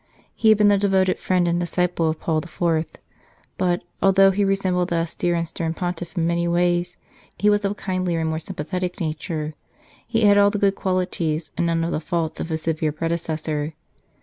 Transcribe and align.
He 0.33 0.49
had 0.49 0.57
been 0.57 0.69
the 0.69 0.79
devoted 0.79 1.19
friend 1.19 1.47
and 1.47 1.59
disciple 1.59 2.09
of 2.09 2.19
Paul 2.19 2.39
IV., 2.39 2.87
but, 3.59 3.83
although 4.01 4.31
he 4.31 4.43
resembled 4.43 4.89
that 4.89 4.99
austere 5.01 5.35
and 5.35 5.47
stern 5.47 5.75
Pontiff 5.75 6.17
in 6.17 6.25
many 6.25 6.47
ways, 6.47 6.97
he 7.37 7.51
was 7.51 7.63
of 7.65 7.73
a 7.73 7.75
kindlier 7.75 8.19
and 8.19 8.29
more 8.31 8.39
sympathetic 8.39 8.99
nature. 8.99 9.53
He 10.07 10.21
had 10.21 10.39
all 10.39 10.49
the 10.49 10.57
good 10.57 10.73
qualities, 10.73 11.51
and 11.55 11.67
none 11.67 11.83
of 11.83 11.91
the 11.91 11.99
faults, 11.99 12.39
of 12.39 12.49
his 12.49 12.63
severe 12.63 12.91
predecessor. 12.91 13.75